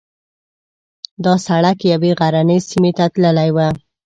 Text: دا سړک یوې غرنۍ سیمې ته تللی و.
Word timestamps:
دا 1.23 1.33
سړک 1.45 1.77
یوې 1.93 2.11
غرنۍ 2.19 2.59
سیمې 2.69 2.91
ته 2.97 3.05
تللی 3.13 3.49
و. 3.55 3.57